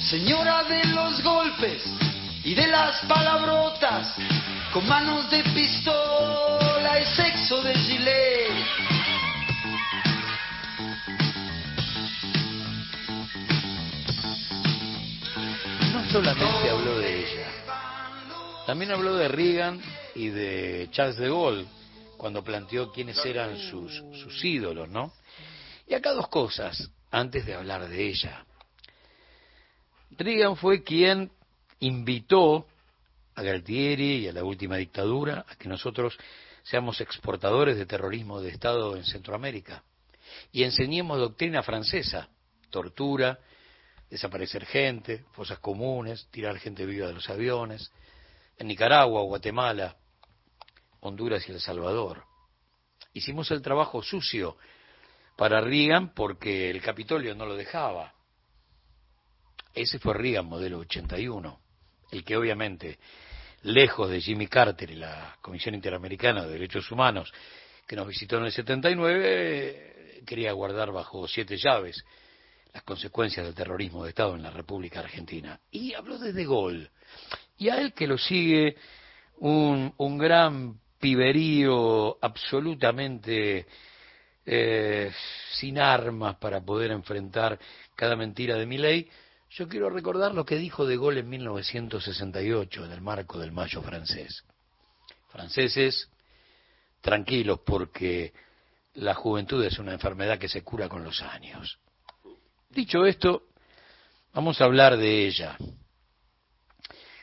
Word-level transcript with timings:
Señora 0.00 0.64
de 0.64 0.84
los 0.86 1.22
golpes 1.22 1.82
y 2.44 2.54
de 2.54 2.66
las 2.66 3.00
palabrotas, 3.06 4.14
con 4.72 4.86
manos 4.88 5.30
de 5.30 5.42
pistola 5.44 7.00
y 7.00 7.04
sexo 7.14 7.62
de 7.62 7.74
gilet. 7.74 8.50
No 15.92 16.10
solamente 16.10 16.70
habló 16.70 16.98
de 16.98 17.20
ella, 17.20 17.46
también 18.66 18.90
habló 18.92 19.16
de 19.16 19.28
Reagan 19.28 19.80
y 20.14 20.28
de 20.28 20.88
Charles 20.92 21.16
de 21.16 21.28
Gaulle 21.28 21.66
cuando 22.16 22.42
planteó 22.42 22.92
quiénes 22.92 23.24
eran 23.24 23.58
sus, 23.58 23.92
sus 24.20 24.44
ídolos, 24.44 24.88
¿no? 24.88 25.12
Y 25.86 25.94
acá 25.94 26.12
dos 26.12 26.28
cosas 26.28 26.90
antes 27.10 27.44
de 27.46 27.54
hablar 27.54 27.88
de 27.88 28.08
ella. 28.08 28.44
Reagan 30.10 30.56
fue 30.56 30.82
quien 30.82 31.30
invitó 31.80 32.66
a 33.34 33.42
Galtieri 33.42 34.18
y 34.18 34.28
a 34.28 34.32
la 34.32 34.44
última 34.44 34.76
dictadura 34.76 35.44
a 35.48 35.56
que 35.56 35.68
nosotros 35.68 36.18
seamos 36.62 37.00
exportadores 37.00 37.76
de 37.76 37.86
terrorismo 37.86 38.40
de 38.40 38.50
Estado 38.50 38.96
en 38.96 39.04
Centroamérica 39.04 39.82
y 40.52 40.64
enseñemos 40.64 41.18
doctrina 41.18 41.62
francesa, 41.62 42.28
tortura, 42.70 43.38
desaparecer 44.10 44.66
gente, 44.66 45.24
fosas 45.32 45.58
comunes, 45.58 46.28
tirar 46.30 46.58
gente 46.58 46.84
viva 46.84 47.06
de 47.06 47.14
los 47.14 47.28
aviones, 47.30 47.90
en 48.58 48.66
Nicaragua, 48.66 49.22
Guatemala, 49.22 49.96
Honduras 51.00 51.48
y 51.48 51.52
El 51.52 51.60
Salvador. 51.60 52.24
Hicimos 53.14 53.50
el 53.50 53.62
trabajo 53.62 54.02
sucio 54.02 54.56
para 55.36 55.60
Reagan 55.60 56.12
porque 56.14 56.70
el 56.70 56.82
Capitolio 56.82 57.34
no 57.34 57.46
lo 57.46 57.56
dejaba. 57.56 58.12
Ese 59.74 59.98
fue 59.98 60.14
Reagan 60.14 60.46
modelo 60.46 60.78
81, 60.78 61.60
el 62.10 62.24
que 62.24 62.36
obviamente, 62.36 62.98
lejos 63.62 64.10
de 64.10 64.20
Jimmy 64.20 64.46
Carter 64.46 64.90
y 64.90 64.96
la 64.96 65.36
Comisión 65.40 65.74
Interamericana 65.74 66.44
de 66.44 66.52
Derechos 66.52 66.90
Humanos, 66.90 67.32
que 67.86 67.96
nos 67.96 68.06
visitó 68.06 68.38
en 68.38 68.44
el 68.44 68.52
79, 68.52 70.22
quería 70.26 70.52
guardar 70.52 70.92
bajo 70.92 71.26
siete 71.28 71.56
llaves 71.56 72.04
las 72.72 72.82
consecuencias 72.84 73.44
del 73.46 73.54
terrorismo 73.54 74.04
de 74.04 74.10
Estado 74.10 74.34
en 74.36 74.42
la 74.42 74.50
República 74.50 75.00
Argentina. 75.00 75.58
Y 75.70 75.94
habló 75.94 76.18
de 76.18 76.32
De. 76.32 76.90
Y 77.58 77.68
a 77.68 77.80
él 77.80 77.92
que 77.92 78.06
lo 78.06 78.16
sigue 78.16 78.76
un, 79.38 79.92
un 79.96 80.18
gran 80.18 80.78
piberío 81.00 82.18
absolutamente 82.22 83.66
eh, 84.46 85.10
sin 85.52 85.78
armas 85.78 86.36
para 86.36 86.60
poder 86.60 86.90
enfrentar 86.90 87.58
cada 87.96 88.16
mentira 88.16 88.56
de 88.56 88.66
mi 88.66 88.78
ley, 88.78 89.08
yo 89.50 89.68
quiero 89.68 89.90
recordar 89.90 90.32
lo 90.32 90.44
que 90.44 90.56
dijo 90.56 90.86
De 90.86 90.96
Gaulle 90.96 91.20
en 91.20 91.28
1968 91.28 92.84
en 92.84 92.92
el 92.92 93.00
marco 93.00 93.38
del 93.38 93.50
Mayo 93.50 93.82
francés. 93.82 94.44
Franceses, 95.28 96.08
tranquilos 97.00 97.60
porque 97.66 98.32
la 98.94 99.14
juventud 99.14 99.64
es 99.64 99.78
una 99.78 99.92
enfermedad 99.92 100.38
que 100.38 100.48
se 100.48 100.62
cura 100.62 100.88
con 100.88 101.02
los 101.02 101.20
años. 101.22 101.78
Dicho 102.68 103.04
esto, 103.04 103.42
vamos 104.32 104.60
a 104.60 104.64
hablar 104.64 104.96
de 104.96 105.26
ella. 105.26 105.56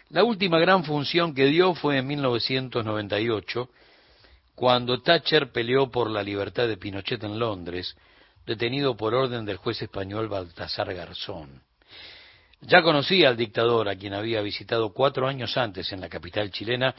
La 0.10 0.24
última 0.24 0.60
gran 0.60 0.84
función 0.84 1.34
que 1.34 1.46
dio 1.46 1.76
fue 1.76 1.98
en 1.98 2.08
1998, 2.08 3.70
cuando 4.56 5.02
Thatcher 5.02 5.52
peleó 5.52 5.92
por 5.92 6.10
la 6.10 6.24
libertad 6.24 6.68
de 6.68 6.78
Pinochet 6.78 7.24
en 7.24 7.40
Londres, 7.40 7.96
detenido 8.46 8.98
por 8.98 9.14
orden 9.14 9.46
del 9.46 9.58
juez 9.58 9.82
español 9.82 10.28
Baltasar 10.28 10.94
Garzón. 10.94 11.62
Ya 12.62 12.82
conocía 12.82 13.30
al 13.30 13.38
dictador, 13.38 13.88
a 13.88 13.96
quien 13.96 14.14
había 14.14 14.42
visitado 14.42 14.92
cuatro 14.94 15.28
años 15.28 15.56
antes 15.58 15.92
en 15.92 16.02
la 16.02 16.10
capital 16.10 16.52
chilena, 16.52 16.96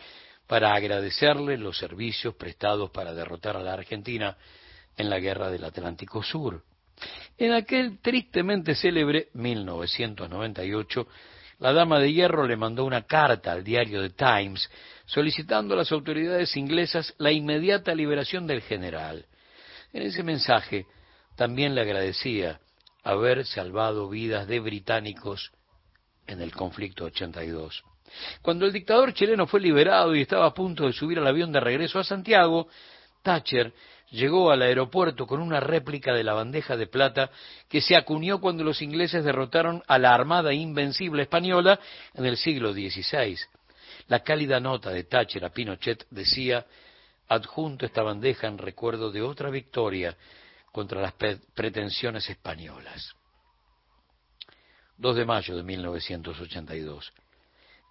para 0.47 0.73
agradecerle 0.73 1.59
los 1.59 1.77
servicios 1.77 2.35
prestados 2.35 2.91
para 2.91 3.13
derrotar 3.13 3.57
a 3.57 3.63
la 3.63 3.75
Argentina 3.75 4.37
en 4.97 5.11
la 5.11 5.19
guerra 5.19 5.51
del 5.51 5.65
Atlántico 5.65 6.23
Sur. 6.23 6.63
En 7.37 7.53
aquel 7.53 8.01
tristemente 8.01 8.75
célebre 8.75 9.29
1998, 9.35 11.07
la 11.61 11.73
dama 11.73 11.99
de 11.99 12.13
hierro 12.13 12.47
le 12.47 12.57
mandó 12.57 12.85
una 12.85 13.03
carta 13.03 13.53
al 13.53 13.65
diario 13.65 14.01
The 14.01 14.11
Times 14.11 14.71
solicitando 15.07 15.75
a 15.75 15.79
las 15.79 15.93
autoridades 15.93 16.57
inglesas 16.57 17.15
la 17.19 17.33
inmediata 17.33 17.95
liberación 17.95 18.47
del 18.47 18.63
general. 18.63 19.27
En 19.93 20.03
ese 20.03 20.23
mensaje 20.23 20.87
también 21.37 21.75
le 21.75 21.81
agradecía 21.81 22.61
haber 23.03 23.47
salvado 23.47 24.09
vidas 24.09 24.47
de 24.47 24.61
británicos 24.61 25.53
en 26.27 26.41
el 26.41 26.53
conflicto 26.53 27.05
82. 27.05 27.83
Cuando 28.43 28.67
el 28.67 28.73
dictador 28.73 29.13
chileno 29.13 29.47
fue 29.47 29.61
liberado 29.61 30.15
y 30.15 30.23
estaba 30.23 30.47
a 30.47 30.55
punto 30.55 30.87
de 30.87 30.93
subir 30.93 31.19
al 31.19 31.27
avión 31.27 31.53
de 31.53 31.61
regreso 31.61 31.99
a 31.99 32.05
Santiago, 32.05 32.69
Thatcher 33.23 33.73
llegó 34.11 34.51
al 34.51 34.63
aeropuerto 34.63 35.27
con 35.27 35.41
una 35.41 35.61
réplica 35.61 36.15
de 36.15 36.25
la 36.25 36.33
bandeja 36.33 36.77
de 36.77 36.87
plata 36.87 37.31
que 37.69 37.81
se 37.81 37.97
acuñó 37.97 38.41
cuando 38.41 38.65
los 38.65 38.81
ingleses 38.81 39.25
derrotaron 39.25 39.83
a 39.87 39.99
la 39.99 40.15
Armada 40.15 40.53
Invencible 40.53 41.23
española 41.23 41.79
en 42.15 42.25
el 42.25 42.37
siglo 42.37 42.73
XVI. 42.73 43.37
La 44.09 44.21
cálida 44.21 44.61
nota 44.61 44.91
de 44.91 45.05
Thatcher 45.05 45.45
a 45.45 45.51
Pinochet 45.51 46.07
decía, 46.11 46.65
adjunto 47.29 47.85
esta 47.85 48.03
bandeja 48.03 48.47
en 48.47 48.57
recuerdo 48.57 49.11
de 49.11 49.21
otra 49.21 49.51
victoria 49.51 50.17
contra 50.73 51.01
las 51.01 51.15
pretensiones 51.55 52.29
españolas. 52.29 53.15
2 54.97 55.17
de 55.17 55.25
mayo 55.25 55.57
de 55.57 55.63
1982. 55.63 57.13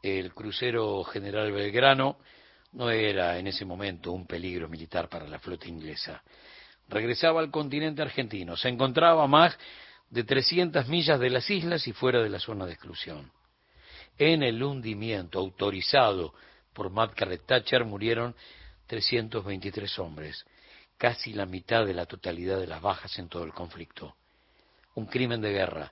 El 0.04 0.34
crucero 0.34 1.04
General 1.06 1.52
Belgrano 1.52 2.18
no 2.74 2.90
era 2.90 3.38
en 3.38 3.48
ese 3.48 3.66
momento 3.66 4.12
un 4.12 4.28
peligro 4.28 4.68
militar 4.68 5.10
para 5.10 5.28
la 5.28 5.40
flota 5.40 5.68
inglesa. 5.68 6.22
Regresaba 6.90 7.40
al 7.40 7.52
continente 7.52 8.02
argentino, 8.02 8.56
se 8.56 8.70
encontraba 8.70 9.28
más 9.28 9.58
de 10.10 10.24
300 10.24 10.88
millas 10.88 11.20
de 11.20 11.30
las 11.30 11.50
islas 11.50 11.88
y 11.88 11.94
fuera 11.94 12.22
de 12.22 12.30
la 12.30 12.40
zona 12.40 12.66
de 12.66 12.74
exclusión. 12.74 13.32
En 14.18 14.44
el 14.44 14.62
hundimiento 14.64 15.40
autorizado 15.40 16.34
por 16.74 16.90
Margaret 16.90 17.46
Thatcher 17.46 17.86
murieron 17.86 18.36
323 18.88 20.00
hombres, 20.00 20.46
casi 20.98 21.34
la 21.34 21.46
mitad 21.46 21.86
de 21.86 21.94
la 21.94 22.06
totalidad 22.06 22.60
de 22.60 22.68
las 22.68 22.82
bajas 22.82 23.18
en 23.20 23.30
todo 23.30 23.44
el 23.44 23.54
conflicto. 23.54 24.16
Un 24.96 25.06
crimen 25.06 25.42
de 25.42 25.52
guerra 25.52 25.92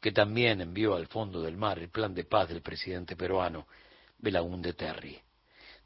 que 0.00 0.12
también 0.12 0.60
envió 0.60 0.94
al 0.94 1.06
fondo 1.06 1.42
del 1.42 1.56
mar 1.56 1.78
el 1.78 1.90
plan 1.90 2.14
de 2.14 2.24
paz 2.24 2.48
del 2.48 2.62
presidente 2.62 3.16
peruano 3.16 3.66
Belaúnde 4.18 4.72
Terry. 4.72 5.20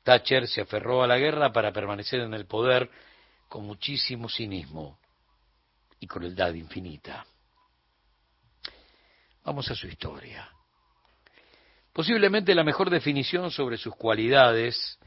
Thatcher 0.02 0.48
se 0.48 0.60
aferró 0.60 1.02
a 1.02 1.06
la 1.06 1.18
guerra 1.18 1.52
para 1.52 1.72
permanecer 1.72 2.20
en 2.20 2.34
el 2.34 2.46
poder 2.46 2.90
con 3.48 3.64
muchísimo 3.64 4.28
cinismo 4.28 4.98
y 6.00 6.06
crueldad 6.06 6.54
infinita. 6.54 7.24
Vamos 9.44 9.70
a 9.70 9.74
su 9.74 9.86
historia. 9.86 10.48
Posiblemente 11.92 12.54
la 12.54 12.64
mejor 12.64 12.90
definición 12.90 13.50
sobre 13.50 13.76
sus 13.76 13.94
cualidades 13.94 14.98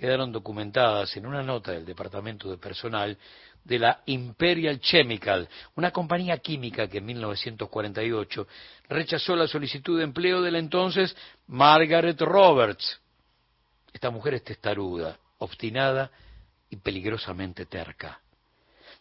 quedaron 0.00 0.32
documentadas 0.32 1.14
en 1.18 1.26
una 1.26 1.42
nota 1.42 1.72
del 1.72 1.84
Departamento 1.84 2.50
de 2.50 2.56
Personal 2.56 3.18
de 3.62 3.78
la 3.78 4.00
Imperial 4.06 4.80
Chemical, 4.80 5.46
una 5.74 5.90
compañía 5.90 6.38
química 6.38 6.88
que 6.88 6.96
en 6.96 7.04
1948 7.04 8.46
rechazó 8.88 9.36
la 9.36 9.46
solicitud 9.46 9.98
de 9.98 10.04
empleo 10.04 10.40
de 10.40 10.52
la 10.52 10.58
entonces 10.58 11.14
Margaret 11.48 12.18
Roberts. 12.18 12.98
Esta 13.92 14.08
mujer 14.08 14.32
es 14.32 14.44
testaruda, 14.44 15.18
obstinada 15.36 16.10
y 16.70 16.76
peligrosamente 16.76 17.66
terca. 17.66 18.22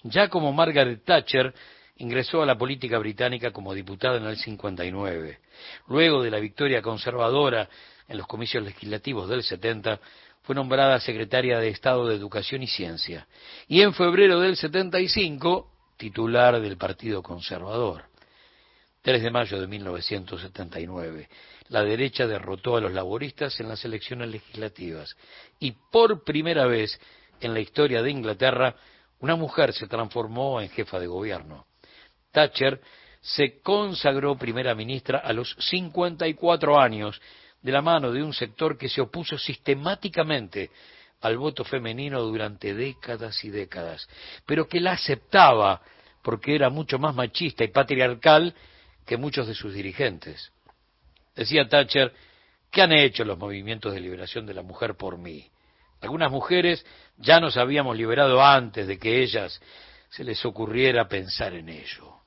Ya 0.04 0.28
como 0.28 0.52
Margaret 0.52 1.06
Thatcher 1.06 1.54
ingresó 1.96 2.42
a 2.42 2.46
la 2.46 2.58
política 2.58 2.98
británica 2.98 3.52
como 3.52 3.74
diputada 3.74 4.18
en 4.18 4.26
el 4.26 4.36
59. 4.36 5.40
Luego 5.88 6.22
de 6.22 6.30
la 6.30 6.40
victoria 6.40 6.82
conservadora 6.82 7.70
en 8.10 8.18
los 8.18 8.28
comicios 8.28 8.64
legislativos 8.64 9.30
del 9.30 9.44
70, 9.44 10.00
fue 10.50 10.56
nombrada 10.56 11.00
secretaria 11.00 11.60
de 11.60 11.68
Estado 11.68 12.08
de 12.08 12.16
Educación 12.16 12.64
y 12.64 12.68
Ciencia. 12.68 13.28
Y 13.68 13.84
en 13.84 13.94
febrero 13.94 14.40
del 14.40 14.56
75, 14.56 15.72
titular 15.96 16.60
del 16.60 16.76
Partido 16.76 17.22
Conservador. 17.22 18.06
3 19.04 19.22
de 19.22 19.30
mayo 19.30 19.62
de 19.62 19.68
1979, 19.68 21.30
la 21.68 21.84
derecha 21.84 22.26
derrotó 22.26 22.78
a 22.78 22.82
los 22.82 22.92
laboristas 22.94 23.60
en 23.60 23.68
las 23.68 23.86
elecciones 23.86 24.28
legislativas 24.30 25.16
y 25.60 25.74
por 25.92 26.24
primera 26.24 26.66
vez 26.66 27.00
en 27.42 27.54
la 27.54 27.60
historia 27.60 28.02
de 28.02 28.10
Inglaterra 28.10 28.76
una 29.20 29.36
mujer 29.36 29.72
se 29.72 29.86
transformó 29.86 30.60
en 30.62 30.70
jefa 30.70 30.98
de 30.98 31.06
gobierno. 31.06 31.68
Thatcher 32.32 32.82
se 33.22 33.62
consagró 33.62 34.36
primera 34.36 34.74
ministra 34.74 35.20
a 35.20 35.32
los 35.32 35.56
54 35.60 36.80
años 36.80 37.22
de 37.62 37.72
la 37.72 37.82
mano 37.82 38.12
de 38.12 38.24
un 38.24 38.34
sector 38.34 38.78
que 38.78 38.90
se 38.90 39.02
opuso 39.02 39.38
sistemáticamente 39.38 40.72
al 41.22 41.38
voto 41.38 41.64
femenino 41.66 42.22
durante 42.22 42.74
décadas 42.74 43.44
y 43.44 43.50
décadas, 43.50 44.08
pero 44.46 44.68
que 44.68 44.80
la 44.80 44.94
aceptaba 44.94 45.82
porque 46.24 46.56
era 46.56 46.70
mucho 46.70 47.00
más 47.00 47.16
machista 47.16 47.64
y 47.64 47.70
patriarcal 47.70 48.54
que 49.06 49.18
muchos 49.18 49.48
de 49.48 49.56
sus 49.56 49.74
dirigentes. 49.74 50.52
Decía 51.36 51.68
Thatcher, 51.68 52.14
¿qué 52.72 52.82
han 52.82 52.92
hecho 52.92 53.26
los 53.26 53.38
movimientos 53.38 53.94
de 53.94 54.00
liberación 54.00 54.46
de 54.46 54.54
la 54.54 54.62
mujer 54.62 54.96
por 54.96 55.18
mí? 55.18 55.50
Algunas 56.02 56.32
mujeres 56.32 56.86
ya 57.18 57.40
nos 57.40 57.58
habíamos 57.58 57.98
liberado 57.98 58.42
antes 58.42 58.88
de 58.88 58.98
que 58.98 59.22
ellas 59.22 59.60
se 60.10 60.24
les 60.24 60.44
ocurriera 60.46 61.08
pensar 61.08 61.54
en 61.54 61.70
ello. 61.70 62.19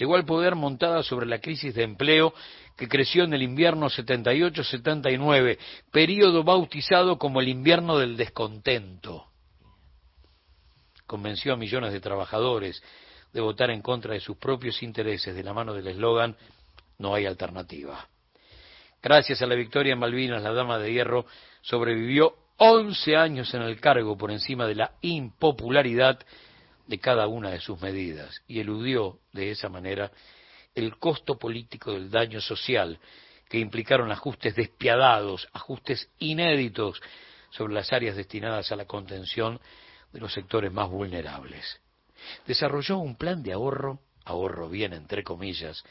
Llegó 0.00 0.16
al 0.16 0.24
poder 0.24 0.54
montada 0.54 1.02
sobre 1.02 1.26
la 1.26 1.40
crisis 1.40 1.74
de 1.74 1.82
empleo 1.82 2.32
que 2.74 2.88
creció 2.88 3.24
en 3.24 3.34
el 3.34 3.42
invierno 3.42 3.90
78-79, 3.90 5.58
período 5.92 6.42
bautizado 6.42 7.18
como 7.18 7.42
el 7.42 7.48
invierno 7.48 7.98
del 7.98 8.16
descontento. 8.16 9.26
Convenció 11.06 11.52
a 11.52 11.58
millones 11.58 11.92
de 11.92 12.00
trabajadores 12.00 12.82
de 13.34 13.42
votar 13.42 13.68
en 13.68 13.82
contra 13.82 14.14
de 14.14 14.20
sus 14.20 14.38
propios 14.38 14.82
intereses 14.82 15.34
de 15.34 15.42
la 15.42 15.52
mano 15.52 15.74
del 15.74 15.88
eslogan 15.88 16.34
No 16.96 17.14
hay 17.14 17.26
alternativa. 17.26 18.08
Gracias 19.02 19.42
a 19.42 19.46
la 19.46 19.54
victoria 19.54 19.92
en 19.92 19.98
Malvinas, 19.98 20.42
la 20.42 20.54
Dama 20.54 20.78
de 20.78 20.94
Hierro 20.94 21.26
sobrevivió 21.60 22.36
11 22.56 23.16
años 23.16 23.52
en 23.52 23.60
el 23.60 23.78
cargo 23.78 24.16
por 24.16 24.30
encima 24.30 24.66
de 24.66 24.76
la 24.76 24.92
impopularidad 25.02 26.18
de 26.90 26.98
cada 26.98 27.28
una 27.28 27.50
de 27.50 27.60
sus 27.60 27.80
medidas 27.80 28.42
y 28.48 28.58
eludió 28.58 29.20
de 29.32 29.52
esa 29.52 29.68
manera 29.68 30.10
el 30.74 30.98
costo 30.98 31.38
político 31.38 31.92
del 31.92 32.10
daño 32.10 32.40
social 32.40 32.98
que 33.48 33.60
implicaron 33.60 34.10
ajustes 34.10 34.56
despiadados, 34.56 35.48
ajustes 35.52 36.10
inéditos 36.18 37.00
sobre 37.50 37.74
las 37.74 37.92
áreas 37.92 38.16
destinadas 38.16 38.72
a 38.72 38.76
la 38.76 38.86
contención 38.86 39.60
de 40.12 40.18
los 40.18 40.32
sectores 40.32 40.72
más 40.72 40.90
vulnerables. 40.90 41.80
Desarrolló 42.44 42.98
un 42.98 43.14
plan 43.14 43.40
de 43.40 43.52
ahorro, 43.52 44.00
ahorro 44.24 44.68
bien 44.68 44.92
entre 44.92 45.22
comillas, 45.22 45.84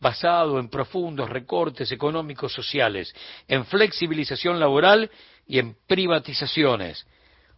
basado 0.00 0.58
en 0.58 0.70
profundos 0.70 1.28
recortes 1.28 1.92
económicos 1.92 2.54
sociales, 2.54 3.14
en 3.46 3.66
flexibilización 3.66 4.58
laboral 4.58 5.10
y 5.46 5.58
en 5.58 5.76
privatizaciones. 5.86 7.06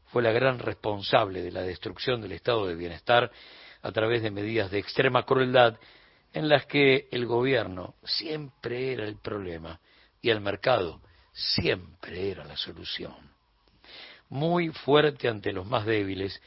Fue 0.09 0.23
la 0.23 0.33
gran 0.33 0.59
responsable 0.59 1.43
de 1.43 1.53
la 1.53 1.63
destrucción 1.63 2.21
del 2.21 2.33
estado 2.33 2.67
de 2.67 2.75
bienestar 2.75 3.31
a 3.83 3.93
través 3.93 4.23
de 4.23 4.31
medidas 4.31 4.71
de 4.71 4.79
extrema 4.79 5.25
crueldad 5.25 5.79
en 6.33 6.49
las 6.49 6.67
que 6.67 7.09
el 7.11 7.27
gobierno 7.27 7.95
siempre 8.05 8.93
era 8.93 9.05
el 9.05 9.17
problema 9.17 9.81
y 10.21 10.31
el 10.31 10.41
mercado 10.41 11.01
siempre 11.33 12.31
era 12.31 12.45
la 12.45 12.57
solución. 12.57 13.15
Muy 14.31 14.69
fuerte 14.71 15.29
ante 15.29 15.53
los 15.53 15.67
más 15.67 15.87
débiles 15.87 16.41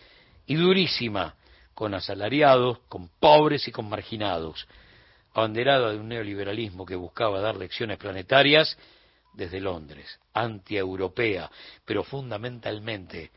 y 0.46 0.56
durísima 0.56 1.36
con 1.74 1.94
asalariados, 1.94 2.80
con 2.90 3.10
pobres 3.20 3.68
y 3.68 3.72
con 3.72 3.90
marginados, 3.90 4.68
abanderada 5.34 5.92
de 5.92 6.00
un 6.00 6.10
neoliberalismo 6.10 6.86
que 6.86 6.96
buscaba 6.96 7.40
dar 7.40 7.56
lecciones 7.56 7.98
planetarias 7.98 8.78
desde 9.34 9.62
Londres, 9.62 10.20
antieuropea, 10.34 11.50
pero 11.86 12.04
fundamentalmente 12.04 13.32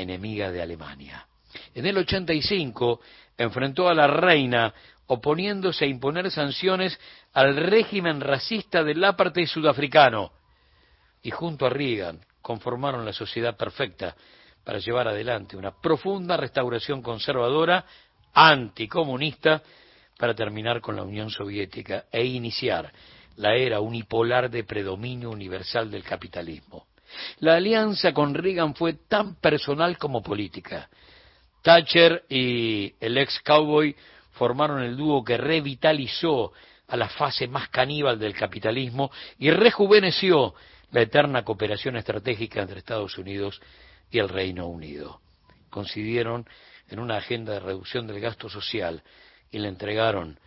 enemiga 0.00 0.50
de 0.50 0.62
Alemania. 0.62 1.26
En 1.74 1.86
el 1.86 1.98
85 1.98 3.00
enfrentó 3.36 3.88
a 3.88 3.94
la 3.94 4.06
reina 4.06 4.72
oponiéndose 5.06 5.84
a 5.84 5.88
imponer 5.88 6.30
sanciones 6.30 6.98
al 7.32 7.56
régimen 7.56 8.20
racista 8.20 8.84
del 8.84 9.02
apartheid 9.04 9.46
sudafricano 9.46 10.32
y 11.22 11.30
junto 11.30 11.66
a 11.66 11.70
Reagan 11.70 12.20
conformaron 12.40 13.04
la 13.04 13.12
sociedad 13.12 13.56
perfecta 13.56 14.14
para 14.64 14.78
llevar 14.78 15.08
adelante 15.08 15.56
una 15.56 15.72
profunda 15.72 16.36
restauración 16.36 17.02
conservadora 17.02 17.84
anticomunista 18.32 19.62
para 20.16 20.34
terminar 20.34 20.80
con 20.80 20.96
la 20.96 21.02
Unión 21.02 21.30
Soviética 21.30 22.04
e 22.12 22.24
iniciar 22.24 22.92
la 23.36 23.54
era 23.54 23.80
unipolar 23.80 24.50
de 24.50 24.64
predominio 24.64 25.30
universal 25.30 25.90
del 25.90 26.04
capitalismo. 26.04 26.86
La 27.40 27.56
alianza 27.56 28.12
con 28.12 28.34
Reagan 28.34 28.74
fue 28.74 28.94
tan 29.08 29.36
personal 29.36 29.98
como 29.98 30.22
política. 30.22 30.88
Thatcher 31.62 32.24
y 32.28 32.94
el 33.00 33.18
ex 33.18 33.40
cowboy 33.40 33.94
formaron 34.32 34.82
el 34.82 34.96
dúo 34.96 35.22
que 35.24 35.36
revitalizó 35.36 36.52
a 36.88 36.96
la 36.96 37.08
fase 37.08 37.46
más 37.46 37.68
caníbal 37.68 38.18
del 38.18 38.34
capitalismo 38.34 39.10
y 39.38 39.50
rejuveneció 39.50 40.54
la 40.92 41.02
eterna 41.02 41.44
cooperación 41.44 41.96
estratégica 41.96 42.62
entre 42.62 42.78
Estados 42.78 43.16
Unidos 43.18 43.60
y 44.10 44.18
el 44.18 44.28
Reino 44.28 44.66
Unido. 44.66 45.20
Coincidieron 45.68 46.46
en 46.88 46.98
una 46.98 47.18
agenda 47.18 47.52
de 47.52 47.60
reducción 47.60 48.06
del 48.06 48.20
gasto 48.20 48.48
social 48.48 49.02
y 49.52 49.58
le 49.58 49.68
entregaron 49.68 50.38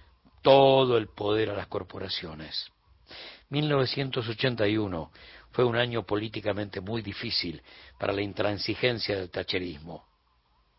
todo 0.42 0.98
el 0.98 1.08
poder 1.08 1.50
a 1.50 1.56
las 1.56 1.68
corporaciones. 1.68 2.70
1981 3.50 5.12
fue 5.52 5.64
un 5.66 5.76
año 5.76 6.04
políticamente 6.04 6.82
muy 6.82 7.02
difícil 7.02 7.62
para 8.00 8.14
la 8.14 8.22
intransigencia 8.22 9.16
del 9.16 9.30
tacherismo, 9.30 10.06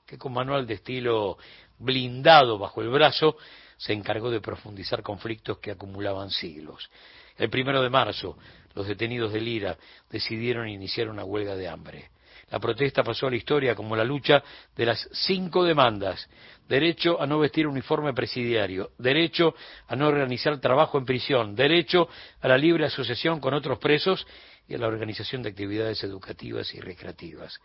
que 0.06 0.18
con 0.18 0.32
manual 0.32 0.66
de 0.66 0.74
estilo 0.74 1.38
blindado 1.78 2.58
bajo 2.58 2.82
el 2.82 2.88
brazo 2.88 3.36
se 3.76 3.92
encargó 3.92 4.30
de 4.30 4.40
profundizar 4.40 5.02
conflictos 5.02 5.58
que 5.58 5.70
acumulaban 5.70 6.30
siglos. 6.30 6.90
El 7.36 7.50
primero 7.50 7.82
de 7.82 7.90
marzo, 7.90 8.36
los 8.74 8.86
detenidos 8.86 9.32
del 9.32 9.46
IRA 9.46 9.76
decidieron 10.10 10.68
iniciar 10.68 11.08
una 11.08 11.24
huelga 11.24 11.56
de 11.56 11.68
hambre. 11.68 12.10
La 12.50 12.60
protesta 12.60 13.02
pasó 13.02 13.26
a 13.26 13.30
la 13.30 13.36
historia 13.36 13.74
como 13.74 13.96
la 13.96 14.04
lucha 14.04 14.42
de 14.76 14.86
las 14.86 15.08
cinco 15.12 15.64
demandas. 15.64 16.28
Derecho 16.68 17.20
a 17.20 17.26
no 17.26 17.38
vestir 17.38 17.66
uniforme 17.66 18.14
presidiario, 18.14 18.92
derecho 18.98 19.54
a 19.88 19.96
no 19.96 20.10
realizar 20.10 20.60
trabajo 20.60 20.98
en 20.98 21.04
prisión, 21.04 21.54
derecho 21.54 22.08
a 22.40 22.48
la 22.48 22.56
libre 22.56 22.86
asociación 22.86 23.40
con 23.40 23.54
otros 23.54 23.78
presos 23.78 24.26
y 24.66 24.74
a 24.74 24.78
la 24.78 24.86
organización 24.86 25.42
de 25.42 25.50
actividades 25.50 26.02
educativas 26.04 26.72
y 26.74 26.80
recreativas, 26.80 27.60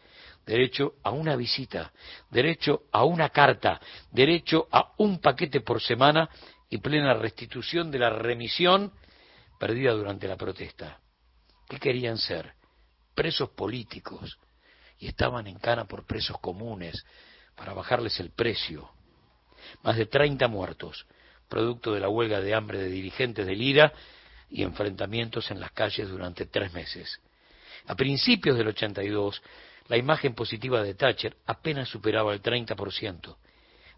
derecho 0.45 0.95
a 1.03 1.11
una 1.11 1.35
visita, 1.35 1.93
derecho 2.29 2.83
a 2.91 3.05
una 3.05 3.29
carta, 3.29 3.79
derecho 4.11 4.67
a 4.71 4.93
un 4.97 5.19
paquete 5.19 5.61
por 5.61 5.81
semana 5.81 6.29
y 6.69 6.79
plena 6.79 7.13
restitución 7.13 7.89
de 7.89 7.99
la 7.99 8.09
remisión 8.09 8.91
perdida 9.59 9.91
durante 9.93 10.27
la 10.27 10.35
protesta. 10.35 10.99
¿Qué 11.69 11.79
querían 11.79 12.17
ser? 12.17 12.53
Presos 13.15 13.49
políticos, 13.49 14.37
y 14.99 15.07
estaban 15.07 15.47
en 15.47 15.57
cana 15.57 15.85
por 15.85 16.05
presos 16.05 16.37
comunes 16.39 17.05
para 17.55 17.73
bajarles 17.73 18.19
el 18.19 18.31
precio. 18.31 18.89
Más 19.83 19.97
de 19.97 20.05
30 20.05 20.47
muertos, 20.47 21.05
producto 21.47 21.93
de 21.93 21.99
la 21.99 22.09
huelga 22.09 22.41
de 22.41 22.53
hambre 22.53 22.79
de 22.79 22.89
dirigentes 22.89 23.45
del 23.45 23.61
IRA 23.61 23.93
y 24.49 24.63
enfrentamientos 24.63 25.51
en 25.51 25.59
las 25.59 25.71
calles 25.71 26.09
durante 26.09 26.45
tres 26.45 26.73
meses. 26.73 27.19
A 27.87 27.95
principios 27.95 28.57
del 28.57 28.67
82, 28.67 29.41
la 29.87 29.97
imagen 29.97 30.35
positiva 30.35 30.83
de 30.83 30.93
Thatcher 30.93 31.35
apenas 31.45 31.89
superaba 31.89 32.33
el 32.33 32.41
30% 32.41 33.35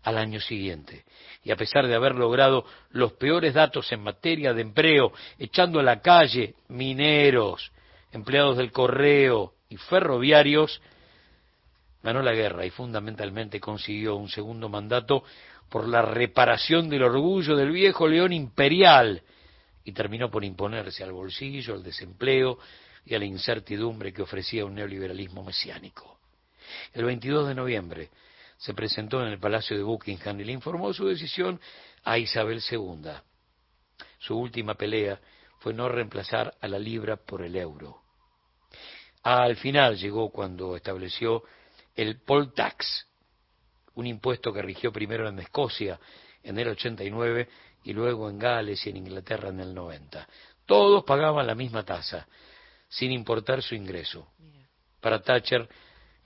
al 0.04 0.18
año 0.18 0.40
siguiente. 0.40 1.06
Y 1.44 1.52
a 1.52 1.56
pesar 1.56 1.88
de 1.88 1.96
haber 1.96 2.16
logrado 2.16 2.66
los 2.90 3.14
peores 3.14 3.54
datos 3.54 3.92
en 3.92 4.02
materia 4.02 4.54
de 4.54 4.62
empleo, 4.62 5.12
echando 5.38 5.80
a 5.80 5.84
la 5.84 6.02
calle 6.02 6.56
mineros, 6.70 7.72
empleados 8.12 8.58
del 8.58 8.72
correo 8.72 9.54
y 9.72 9.78
ferroviarios, 9.78 10.82
ganó 12.04 12.22
la 12.22 12.34
guerra 12.34 12.66
y 12.66 12.70
fundamentalmente 12.70 13.60
consiguió 13.60 14.18
un 14.18 14.28
segundo 14.28 14.68
mandato 14.68 15.24
por 15.70 15.88
la 15.88 16.02
reparación 16.02 16.90
del 16.90 17.04
orgullo 17.04 17.56
del 17.56 17.72
viejo 17.72 18.06
león 18.06 18.34
imperial 18.34 19.24
y 19.86 19.94
terminó 19.94 20.30
por 20.30 20.44
imponerse 20.44 21.06
al 21.06 21.14
bolsillo, 21.14 21.74
al 21.74 21.84
desempleo 21.84 22.60
y 23.06 23.16
a 23.16 23.20
la 23.20 23.26
incertidumbre 23.26 24.12
que 24.12 24.22
ofrecía 24.22 24.66
un 24.66 24.76
neoliberalismo 24.76 25.42
mesiánico. 25.42 26.20
El 26.94 27.06
22 27.06 27.48
de 27.48 27.56
noviembre 27.56 28.10
se 28.58 28.74
presentó 28.74 29.22
en 29.22 29.30
el 29.30 29.40
Palacio 29.40 29.78
de 29.78 29.84
Buckingham 29.84 30.42
y 30.42 30.44
le 30.44 30.52
informó 30.52 30.94
su 30.94 31.08
decisión 31.08 31.62
a 32.04 32.18
Isabel 32.18 32.62
II. 32.70 33.10
Su 34.20 34.38
última 34.38 34.76
pelea 34.76 35.18
fue 35.60 35.74
no 35.74 35.88
reemplazar 35.88 36.56
a 36.60 36.68
la 36.68 36.78
libra 36.78 37.16
por 37.16 37.42
el 37.42 37.56
euro. 37.56 38.01
Al 39.24 39.56
final 39.56 39.98
llegó 39.98 40.32
cuando 40.32 40.76
estableció 40.76 41.44
el 41.96 42.22
poll 42.22 42.54
tax, 42.54 43.08
un 43.96 44.08
impuesto 44.08 44.52
que 44.52 44.62
rigió 44.62 44.92
primero 44.92 45.28
en 45.28 45.40
Escocia 45.40 46.00
en 46.44 46.58
el 46.58 46.70
89 46.70 47.48
y 47.84 47.94
luego 47.94 48.30
en 48.30 48.40
Gales 48.40 48.86
y 48.86 48.90
en 48.90 48.98
Inglaterra 48.98 49.50
en 49.50 49.60
el 49.60 49.74
90. 49.74 50.28
Todos 50.66 51.04
pagaban 51.04 51.46
la 51.46 51.56
misma 51.56 51.84
tasa, 51.84 52.28
sin 52.88 53.12
importar 53.12 53.62
su 53.62 53.76
ingreso. 53.76 54.32
Para 55.00 55.22
Thatcher, 55.22 55.68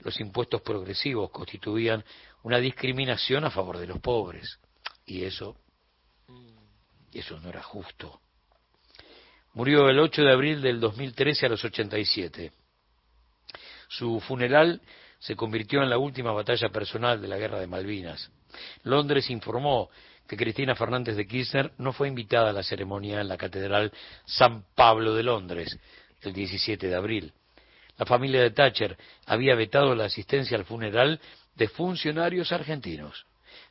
los 0.00 0.20
impuestos 0.20 0.62
progresivos 0.62 1.30
constituían 1.30 2.04
una 2.42 2.58
discriminación 2.58 3.44
a 3.44 3.50
favor 3.50 3.78
de 3.78 3.86
los 3.86 3.98
pobres. 4.00 4.58
Y 5.06 5.24
eso, 5.24 5.56
eso 7.12 7.40
no 7.40 7.48
era 7.48 7.62
justo. 7.62 8.20
Murió 9.54 9.88
el 9.88 9.98
8 9.98 10.22
de 10.22 10.32
abril 10.32 10.60
del 10.60 10.80
2013 10.80 11.46
a 11.46 11.48
los 11.48 11.64
87. 11.64 12.52
Su 13.88 14.20
funeral 14.20 14.80
se 15.18 15.36
convirtió 15.36 15.82
en 15.82 15.90
la 15.90 15.98
última 15.98 16.32
batalla 16.32 16.68
personal 16.68 17.20
de 17.20 17.28
la 17.28 17.38
guerra 17.38 17.60
de 17.60 17.66
Malvinas. 17.66 18.30
Londres 18.84 19.30
informó 19.30 19.90
que 20.26 20.36
Cristina 20.36 20.74
Fernández 20.74 21.16
de 21.16 21.26
Kirchner 21.26 21.72
no 21.78 21.92
fue 21.92 22.08
invitada 22.08 22.50
a 22.50 22.52
la 22.52 22.62
ceremonia 22.62 23.20
en 23.20 23.28
la 23.28 23.36
Catedral 23.36 23.92
San 24.24 24.64
Pablo 24.74 25.14
de 25.14 25.22
Londres 25.22 25.78
el 26.22 26.32
17 26.32 26.88
de 26.88 26.94
abril. 26.94 27.32
La 27.96 28.06
familia 28.06 28.42
de 28.42 28.50
Thatcher 28.50 28.96
había 29.26 29.54
vetado 29.54 29.94
la 29.94 30.04
asistencia 30.04 30.56
al 30.56 30.64
funeral 30.64 31.20
de 31.54 31.68
funcionarios 31.68 32.52
argentinos. 32.52 33.26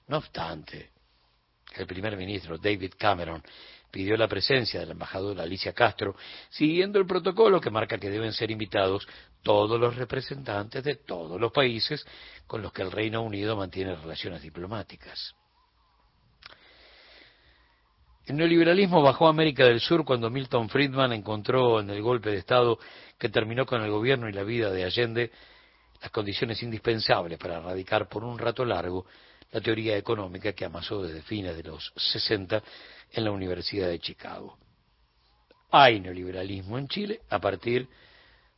No 0.07 0.17
obstante, 0.17 0.89
el 1.75 1.85
primer 1.85 2.17
ministro 2.17 2.57
David 2.57 2.93
Cameron 2.97 3.43
pidió 3.95 4.17
la 4.17 4.27
presencia 4.27 4.81
de 4.81 4.87
la 4.87 4.91
embajadora 4.91 5.43
Alicia 5.43 5.71
Castro, 5.71 6.17
siguiendo 6.49 6.99
el 6.99 7.05
protocolo 7.05 7.61
que 7.61 7.69
marca 7.69 7.97
que 7.97 8.09
deben 8.09 8.33
ser 8.33 8.51
invitados 8.51 9.07
todos 9.41 9.79
los 9.79 9.95
representantes 9.95 10.83
de 10.83 10.95
todos 10.95 11.39
los 11.39 11.49
países 11.53 12.05
con 12.45 12.61
los 12.61 12.73
que 12.73 12.81
el 12.81 12.91
Reino 12.91 13.21
Unido 13.21 13.55
mantiene 13.55 13.95
relaciones 13.95 14.41
diplomáticas. 14.41 15.33
El 18.25 18.35
neoliberalismo 18.35 19.01
bajó 19.01 19.27
a 19.27 19.29
América 19.29 19.63
del 19.63 19.79
Sur 19.79 20.03
cuando 20.03 20.29
Milton 20.29 20.67
Friedman 20.67 21.13
encontró 21.13 21.79
en 21.79 21.89
el 21.89 22.01
golpe 22.01 22.31
de 22.31 22.39
Estado 22.39 22.77
que 23.17 23.29
terminó 23.29 23.65
con 23.65 23.81
el 23.81 23.91
gobierno 23.91 24.27
y 24.27 24.33
la 24.33 24.43
vida 24.43 24.71
de 24.71 24.83
Allende 24.83 25.31
las 26.01 26.11
condiciones 26.11 26.61
indispensables 26.61 27.39
para 27.39 27.59
erradicar 27.59 28.09
por 28.09 28.25
un 28.25 28.37
rato 28.37 28.65
largo 28.65 29.05
la 29.55 29.61
teoría 29.61 29.95
económica 29.95 30.51
que 30.51 30.65
amasó 30.65 31.01
desde 31.01 31.21
fines 31.21 31.55
de 31.55 31.63
los 31.63 31.93
60 31.95 32.61
en 33.13 33.23
la 33.23 33.31
Universidad 33.31 33.87
de 33.87 33.99
Chicago. 33.99 34.57
Hay 35.71 36.01
neoliberalismo 36.01 36.77
en 36.77 36.89
Chile 36.89 37.21
a 37.29 37.39
partir 37.39 37.87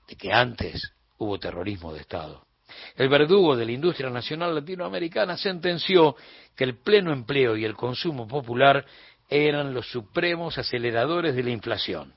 de 0.08 0.16
que 0.16 0.34
antes 0.34 0.92
hubo 1.20 1.38
terrorismo 1.38 1.94
de 1.94 2.00
Estado. 2.00 2.48
El 2.96 3.10
verdugo 3.10 3.56
de 3.56 3.68
la 3.68 3.74
industria 3.74 4.10
nacional 4.10 4.56
latinoamericana 4.56 5.38
sentenció 5.38 6.16
que 6.56 6.64
el 6.64 6.80
pleno 6.80 7.14
empleo 7.14 7.56
y 7.56 7.64
el 7.64 7.76
consumo 7.76 8.28
popular 8.28 8.84
eran 9.30 9.76
los 9.76 9.88
supremos 9.92 10.58
aceleradores 10.58 11.36
de 11.36 11.44
la 11.44 11.52
inflación. 11.52 12.12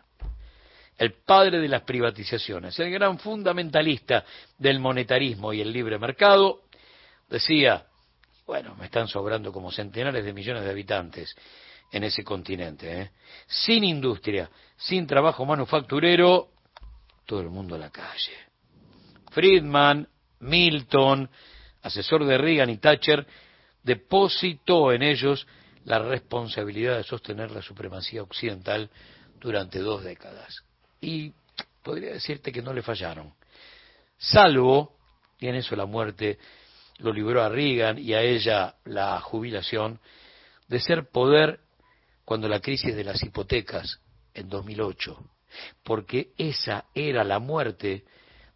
El 0.97 1.13
padre 1.27 1.59
de 1.59 1.69
las 1.69 1.83
privatizaciones, 1.83 2.79
el 2.79 2.91
gran 2.91 3.19
fundamentalista 3.19 4.25
del 4.57 4.81
monetarismo 4.81 5.53
y 5.53 5.61
el 5.61 5.71
libre 5.71 5.99
mercado, 5.99 6.63
decía, 7.29 7.85
bueno, 8.51 8.75
me 8.75 8.87
están 8.87 9.07
sobrando 9.07 9.53
como 9.53 9.71
centenares 9.71 10.25
de 10.25 10.33
millones 10.33 10.65
de 10.65 10.71
habitantes 10.71 11.37
en 11.93 12.03
ese 12.03 12.25
continente. 12.25 13.03
¿eh? 13.03 13.11
Sin 13.47 13.85
industria, 13.85 14.51
sin 14.77 15.07
trabajo 15.07 15.47
manufacturero, 15.47 16.49
todo 17.27 17.43
el 17.43 17.49
mundo 17.49 17.77
a 17.77 17.79
la 17.79 17.91
calle. 17.91 18.33
Friedman, 19.31 20.09
Milton, 20.41 21.31
asesor 21.83 22.25
de 22.25 22.39
Reagan 22.39 22.71
y 22.71 22.79
Thatcher, 22.79 23.25
depositó 23.85 24.93
en 24.93 25.05
ellos 25.05 25.47
la 25.85 26.01
responsabilidad 26.01 26.97
de 26.97 27.05
sostener 27.05 27.53
la 27.53 27.63
supremacía 27.63 28.21
occidental 28.21 28.91
durante 29.39 29.79
dos 29.79 30.03
décadas. 30.03 30.65
Y 31.01 31.33
podría 31.85 32.15
decirte 32.15 32.51
que 32.51 32.63
no 32.63 32.73
le 32.73 32.83
fallaron. 32.83 33.33
Salvo, 34.19 34.97
y 35.39 35.47
en 35.47 35.55
eso 35.55 35.77
la 35.77 35.87
muerte 35.87 36.41
lo 37.01 37.13
libró 37.13 37.43
a 37.43 37.49
Reagan 37.49 37.99
y 37.99 38.15
a 38.15 38.23
ella 38.23 38.77
la 38.85 39.21
jubilación, 39.21 40.01
de 40.69 40.81
ser 40.81 41.09
poder 41.11 41.61
cuando 42.25 42.49
la 42.49 42.61
crisis 42.61 42.95
de 42.95 43.05
las 43.05 43.23
hipotecas 43.23 44.01
en 44.35 44.49
2008, 44.49 45.19
porque 45.83 46.31
esa 46.39 46.85
era 46.95 47.25
la 47.25 47.39
muerte 47.39 48.05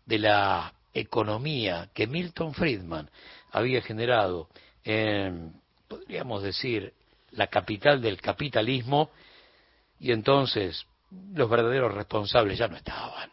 de 0.07 0.19
la 0.19 0.75
economía 0.93 1.91
que 1.93 2.07
Milton 2.07 2.55
Friedman 2.55 3.11
había 3.51 3.83
generado 3.83 4.49
en, 4.85 5.61
podríamos 5.89 6.43
decir, 6.43 6.93
la 7.33 7.49
capital 7.49 8.01
del 8.01 8.21
capitalismo, 8.21 9.11
y 9.99 10.13
entonces 10.13 10.87
los 11.35 11.49
verdaderos 11.51 11.95
responsables 11.95 12.59
ya 12.59 12.69
no 12.69 12.77
estaban. 12.77 13.31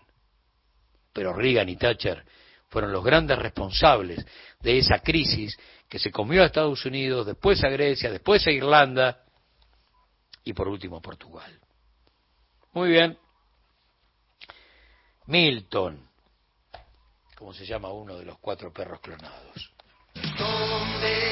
Pero 1.13 1.33
Reagan 1.33 1.69
y 1.69 1.75
Thatcher 1.75 2.23
fueron 2.71 2.93
los 2.93 3.03
grandes 3.03 3.37
responsables 3.37 4.25
de 4.61 4.77
esa 4.79 4.99
crisis 4.99 5.59
que 5.89 5.99
se 5.99 6.09
comió 6.09 6.41
a 6.41 6.45
Estados 6.45 6.85
Unidos, 6.85 7.25
después 7.25 7.61
a 7.65 7.69
Grecia, 7.69 8.09
después 8.09 8.47
a 8.47 8.51
Irlanda 8.51 9.25
y 10.45 10.53
por 10.53 10.69
último 10.69 10.97
a 10.97 11.01
Portugal. 11.01 11.59
Muy 12.71 12.89
bien. 12.89 13.17
Milton, 15.25 16.09
como 17.37 17.53
se 17.53 17.65
llama 17.65 17.91
uno 17.91 18.17
de 18.17 18.25
los 18.25 18.39
cuatro 18.39 18.71
perros 18.71 19.01
clonados. 19.01 19.73
¿Dónde 20.37 21.30